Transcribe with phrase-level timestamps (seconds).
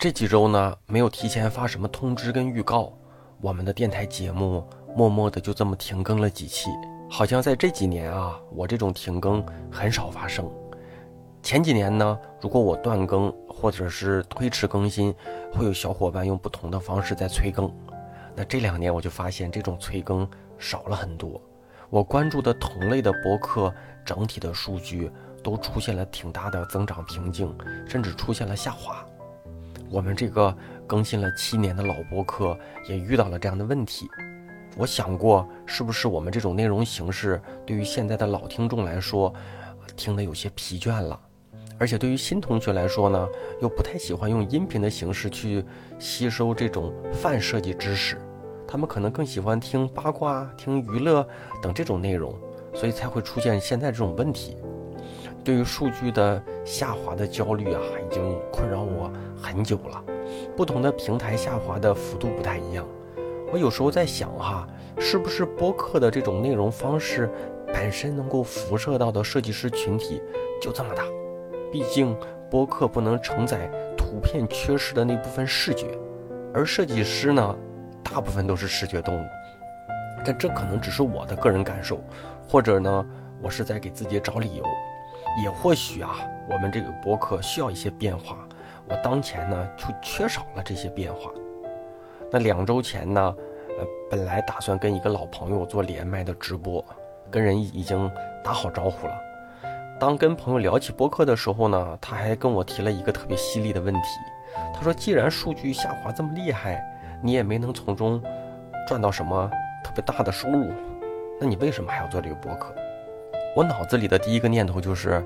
[0.00, 2.90] 这几周呢，没有提前发什么通知跟预告，
[3.38, 6.70] 我们的电台节目默默的就这么停更了几期。
[7.10, 10.50] 好像在这几年啊，我这种停更很少发生。
[11.42, 15.14] 前几年呢，如果我断更或者是推迟更新，
[15.52, 17.70] 会有小伙伴用不同的方式在催更。
[18.34, 20.26] 那这两年我就发现这种催更
[20.56, 21.38] 少了很多，
[21.90, 23.70] 我关注的同类的博客
[24.02, 25.12] 整体的数据
[25.44, 27.54] 都出现了挺大的增长瓶颈，
[27.86, 29.04] 甚至出现了下滑。
[29.90, 32.56] 我们这个更新了七年的老播客
[32.88, 34.08] 也遇到了这样的问题。
[34.76, 39.34] 我想过，是不是我们这种内容形式对于现在的老听众来说，
[39.96, 41.18] 听得有些疲倦了，
[41.76, 43.28] 而且对于新同学来说呢，
[43.60, 45.64] 又不太喜欢用音频的形式去
[45.98, 48.16] 吸收这种泛设计知识，
[48.68, 51.26] 他们可能更喜欢听八卦、听娱乐
[51.60, 52.32] 等这种内容，
[52.72, 54.56] 所以才会出现现在这种问题。
[55.42, 60.02] 对于数据的下滑的焦虑啊，已经困扰我很久了。
[60.56, 62.86] 不同的平台下滑的幅度不太一样。
[63.52, 67.28] 我有时候在想哈，是不是播客的这种内容方式
[67.72, 70.22] 本身能够辐射到的设计师群体
[70.60, 71.02] 就这么大？
[71.72, 72.16] 毕竟
[72.48, 75.86] 播客不能承载图片缺失的那部分视觉，
[76.52, 77.56] 而设计师呢，
[78.04, 79.26] 大部分都是视觉动物。
[80.24, 81.98] 但这可能只是我的个人感受，
[82.46, 83.06] 或者呢，
[83.42, 84.64] 我是在给自己找理由。
[85.42, 86.16] 也或许啊，
[86.48, 88.36] 我们这个博客需要一些变化，
[88.88, 91.30] 我当前呢就缺少了这些变化。
[92.32, 93.34] 那两周前呢，
[93.78, 96.84] 呃，本来打算跟一个老朋友做连麦的直播，
[97.30, 98.10] 跟人已经
[98.42, 99.14] 打好招呼了。
[99.98, 104.00] 当跟朋友聊起播客的时候呢，他还跟我提了一个特别犀利的问题。
[104.74, 106.82] 他说：“既然数据下滑这么厉害，
[107.22, 108.20] 你也没能从中
[108.88, 109.48] 赚到什么
[109.84, 110.72] 特别大的收入，
[111.40, 112.74] 那你为什么还要做这个播客？”
[113.56, 115.24] 我脑子里的第一个念头就是，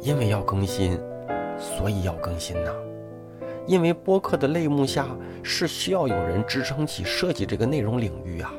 [0.00, 0.96] 因为要更新，
[1.58, 2.70] 所以要更新呐。
[3.66, 5.08] 因为播客的类目下
[5.42, 8.52] 是需要有人支撑起设计这个内容领域啊。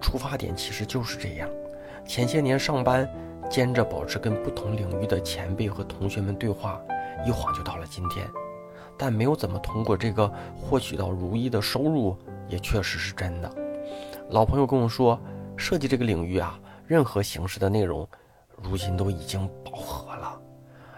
[0.00, 1.46] 出发点其实就是这样。
[2.06, 3.06] 前些年上班
[3.50, 6.80] 兼着保持跟不同领域的前辈和同学们对话，
[7.26, 8.26] 一晃就到了今天。
[8.96, 12.16] 但没有怎么通过这个获取到如意的收入，
[12.48, 13.54] 也确实是真的。
[14.30, 15.20] 老朋友跟我说，
[15.58, 16.58] 设计这个领域啊。
[16.92, 18.06] 任何形式的内容，
[18.62, 20.38] 如今都已经饱和了，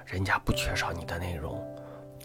[0.05, 1.65] 人家不缺少你的内容，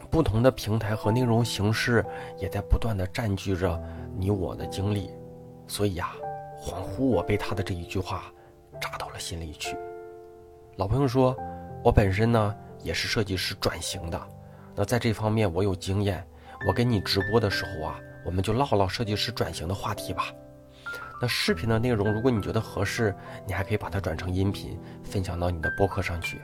[0.10, 2.04] 不同的平台和内容形式
[2.40, 3.80] 也在不断的占据着
[4.18, 5.12] 你我的精力，
[5.68, 6.14] 所以呀，
[6.60, 8.24] 恍惚我被他的这一句话
[8.82, 9.78] 扎到了心里去。
[10.78, 11.38] 老朋友说，
[11.84, 14.20] 我本身呢也是设计师转型的，
[14.76, 16.26] 那在这方面我有经验，
[16.68, 20.34] 我跟你直播的时候啊，我们就唠唠设计师转型的话题吧。
[21.22, 23.14] 那视频的内容，如果你觉得合适，
[23.46, 26.40] 你还可以把它转成音频，分享到你的播客上去。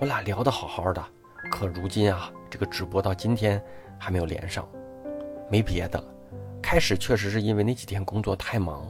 [0.00, 1.04] 我俩聊得好好的，
[1.50, 3.60] 可如今啊，这个直播到今天
[3.98, 4.64] 还没有连上。
[5.50, 6.02] 没别的，
[6.62, 8.86] 开始确实是因为那几天工作太忙，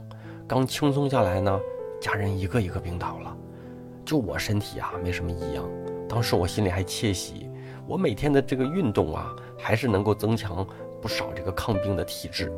[0.47, 1.59] 刚轻松下来呢，
[1.99, 3.35] 家人一个一个病倒了，
[4.05, 5.67] 就我身体啊没什么异样。
[6.07, 7.49] 当时我心里还窃喜，
[7.87, 10.65] 我每天的这个运动啊，还是能够增强
[11.01, 12.51] 不少这个抗病的体质。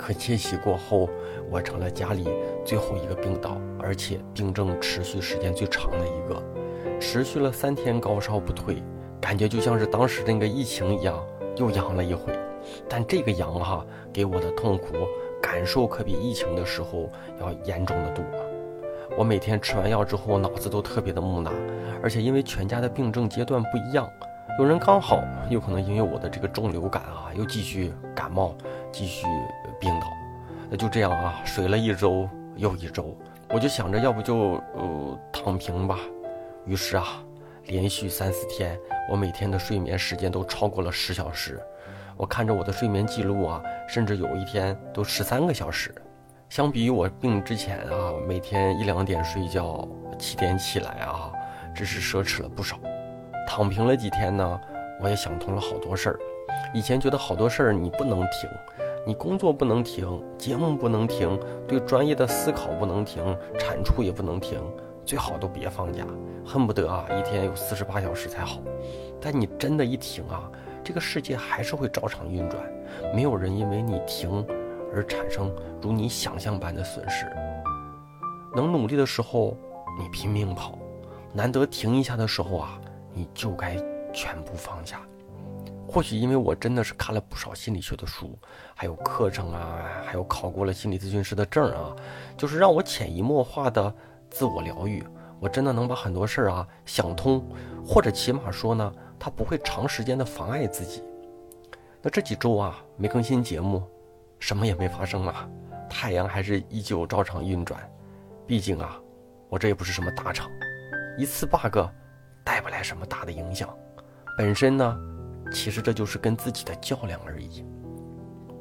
[0.00, 1.10] 可窃喜过后，
[1.50, 2.26] 我成了家里
[2.64, 6.42] 最后一个病倒，而且病症持续时间最长的一个，
[6.98, 8.82] 持续了三天高烧不退，
[9.20, 11.22] 感觉就像是当时那个疫情一样，
[11.56, 12.32] 又阳了一回。
[12.88, 14.86] 但这个阳哈给我的痛苦
[15.40, 18.24] 感受可比疫情的时候要严重的多。
[19.18, 21.52] 我每天吃完药之后，脑子都特别的木讷，
[22.02, 24.08] 而且因为全家的病症阶段不一样，
[24.58, 28.54] 有人刚好，有可能因为我的这个重流感啊，又继续感冒，
[28.92, 29.26] 继续。
[29.78, 30.08] 病倒，
[30.68, 33.16] 那就这样啊，睡了一周又一周，
[33.48, 35.98] 我就想着要不就呃躺平吧。
[36.66, 37.24] 于是啊，
[37.64, 38.78] 连续三四天，
[39.10, 41.58] 我每天的睡眠时间都超过了十小时。
[42.14, 45.94] 我看着我的睡眠记录啊，甚至有一天都十三个小时。
[46.50, 51.32] 相比于我病之前啊，每天一两点睡觉，七点起来啊，
[51.74, 52.78] 真是奢侈了不少。
[53.48, 54.60] 躺平了几天呢，
[55.00, 56.18] 我也想通了好多事儿。
[56.74, 58.50] 以前觉得好多事儿你不能停。
[59.06, 63.24] 你工作不能停，节目不能停，对专业的思考不能停，
[63.58, 64.60] 产出也不能停，
[65.06, 66.06] 最好都别放假，
[66.44, 68.60] 恨不得啊一天有四十八小时才好。
[69.20, 70.50] 但你真的一停啊，
[70.84, 72.62] 这个世界还是会照常运转，
[73.14, 74.44] 没有人因为你停
[74.94, 75.50] 而产生
[75.80, 77.26] 如你想象般的损失。
[78.54, 79.56] 能努力的时候，
[79.98, 80.78] 你拼命跑；
[81.32, 82.80] 难得停一下的时候啊，
[83.14, 83.76] 你就该
[84.12, 85.00] 全部放下。
[85.90, 88.38] 或许因为我真的是看了不少心理学的书，
[88.76, 91.96] 还有课程啊，还有考过了心理咨询师的证啊，
[92.36, 93.92] 就是让我潜移默化的
[94.30, 95.04] 自我疗愈。
[95.40, 97.44] 我真的能把很多事儿啊想通，
[97.84, 101.02] 或者起码说呢，它不会长时间的妨碍自己。
[102.00, 103.82] 那这几周啊没更新节目，
[104.38, 105.48] 什么也没发生啊，
[105.88, 107.80] 太阳还是依旧照常运转。
[108.46, 109.00] 毕竟啊，
[109.48, 110.48] 我这也不是什么大厂，
[111.18, 111.78] 一次 bug
[112.44, 113.68] 带不来什么大的影响。
[114.36, 114.98] 本身呢，
[115.52, 117.64] 其实这就是跟自己的较量而已。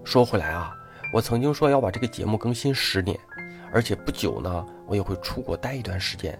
[0.04, 0.74] 说回来啊，
[1.14, 3.20] 我曾经说要把这个节目更新十年，
[3.72, 6.38] 而且不久呢，我也会出国待一段时间。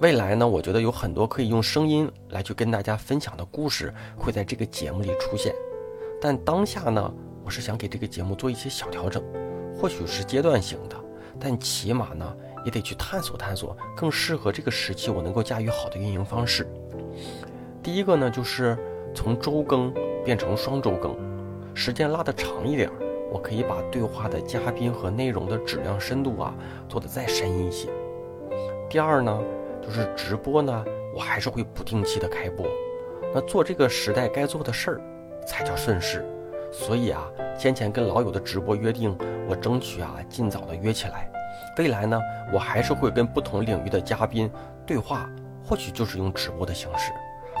[0.00, 5.54] 未来呢，我觉得有很多可以用声音来去跟大家分享的故事会在这个节目里出现。
[6.20, 7.12] 但当下呢，
[7.44, 9.22] 我是想给这个节目做一些小调整，
[9.76, 10.96] 或许是阶段性的，
[11.38, 16.66] 但起码呢，也得去探索探索更适合这个时期我能够驾驭好的运营方式。
[17.82, 18.78] 第一个呢，就是
[19.14, 19.92] 从周更
[20.24, 21.16] 变成双周更，
[21.74, 22.90] 时间拉得长一点，
[23.32, 26.54] 我可以把对话的嘉宾和内容的质量深度啊
[26.88, 27.88] 做得再深一些。
[28.88, 29.40] 第二呢，
[29.82, 30.84] 就是直播呢，
[31.14, 32.66] 我还是会不定期的开播，
[33.34, 35.00] 那做这个时代该做的事儿。
[35.46, 36.24] 才叫顺势，
[36.70, 37.26] 所以啊，
[37.58, 39.16] 先前跟老友的直播约定，
[39.48, 41.28] 我争取啊尽早的约起来。
[41.78, 42.20] 未来呢，
[42.52, 44.48] 我还是会跟不同领域的嘉宾
[44.86, 45.28] 对话，
[45.64, 47.10] 或许就是用直播的形式。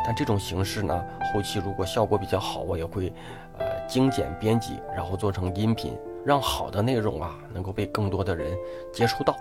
[0.04, 3.12] 但这种形式呢，后期如果效果比较好，我也会
[3.58, 8.50] 呃精简编辑，然后做成音频，让好的内容啊能够被更多的人
[8.92, 9.36] 接触到。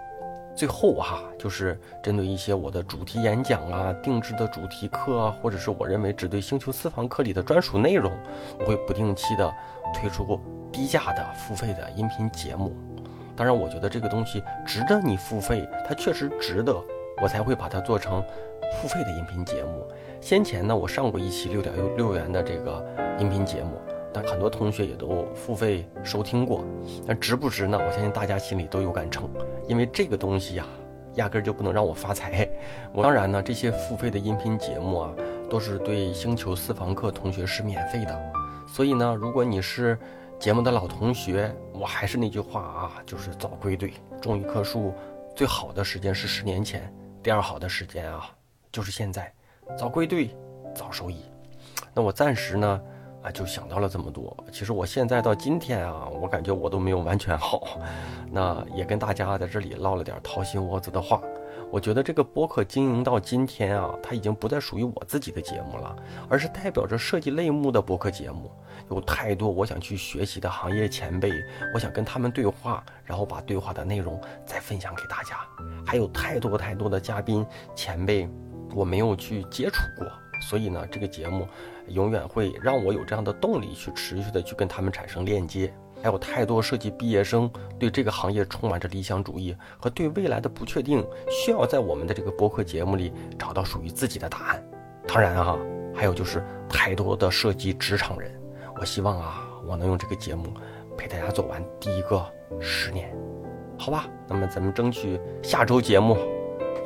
[0.56, 8.12] 最后哈，就是针对一些我的主题演讲啊、定制的主题课啊，或者是我认为只对星球私房课里的专属内容，
[8.60, 9.54] 我会不定期的
[9.94, 10.38] 推出
[10.70, 12.76] 低价的付费的音频节目。
[13.38, 16.76] 当然，我觉得这个东西值得你付费，它确实值得，
[17.22, 18.24] 我才会把它做成
[18.82, 19.88] 付费的音频节目。
[20.22, 22.86] 先前呢，我上过一期六点六元的这个
[23.20, 23.80] 音频节目。
[24.12, 26.66] 但很多同学也都付费收听过，
[27.06, 27.78] 但值不值呢？
[27.78, 29.30] 我相信大家心里都有杆秤，
[29.68, 30.66] 因为这个东西呀，
[31.14, 32.50] 压根就不能让我发财。
[32.92, 35.14] 我当然呢，这些付费的音频节目啊，
[35.48, 38.20] 都是对星球私房课同学是免费的。
[38.68, 39.96] 所以呢，如果你是
[40.40, 44.92] 节目的老同学，我还是那句话啊，就是早归队，种一棵树，
[45.36, 46.92] 最好的时间是十年前，
[47.30, 48.28] 第二好的时间啊，
[48.72, 49.32] 就是现在，
[49.78, 50.36] 早归队，
[50.74, 51.26] 早收益。
[51.94, 52.82] 那我暂时呢。
[53.22, 54.36] 啊，就想到了这么多。
[54.52, 57.80] 其实我现在到今天啊，我感觉我都没有完全好。
[58.32, 61.22] 那也跟大家在这里唠了点掏心窝子的话。
[61.72, 65.96] 我觉得这个播客经营到今天啊，它已经不再属于我自己的节目了，
[66.28, 68.52] 而是代表着设计类目的播客节目。
[68.90, 71.32] 有太多我想去学习的行业前辈，
[71.76, 75.36] 我想跟他们对话，然后把对话的内容再分享给大家。
[75.86, 77.46] 还有太多太多的嘉宾
[77.76, 78.28] 前辈，
[78.74, 80.08] 我没有去接触过。
[80.40, 81.48] 所以呢，这个节目
[81.88, 85.74] 永远会让我有这样的动力去持续的去跟他们产生链接。
[86.02, 94.64] 还有太多设计毕业生对这个行业充满着理想主义和对未来的不确定，需要在我们的这个播客节目里找到属于自己的答案。
[95.06, 95.58] 当然啊，
[95.94, 98.32] 还有就是太多的设计职场人，
[98.80, 100.54] 我希望啊，我能用这个节目
[100.98, 102.26] 陪大家走完第一个
[102.62, 103.14] 十年，
[103.78, 104.08] 好吧？
[104.26, 106.16] 那么咱们争取下周节目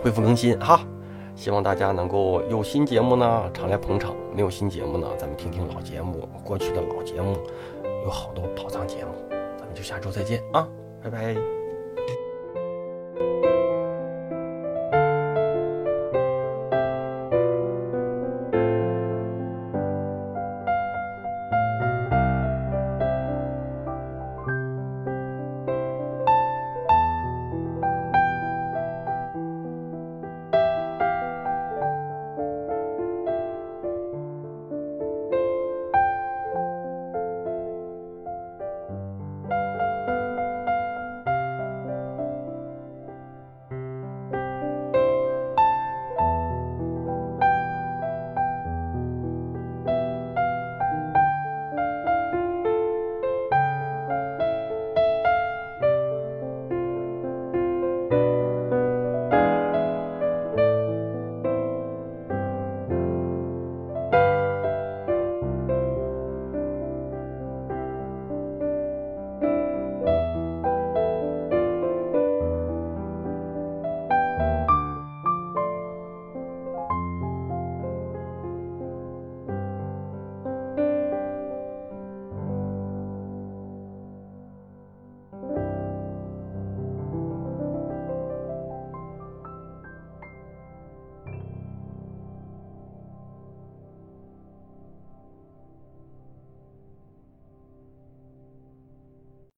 [0.02, 0.84] 恢复更新哈。
[1.36, 6.28] 希望大家能够有新节目呢，常来捧场；没有新节目呢，咱们听听老节目。
[6.44, 7.38] 过去的老节目
[8.06, 9.12] 有好多宝藏节目，
[9.58, 10.68] 咱们就下周再见啊，
[11.04, 11.63] 拜拜。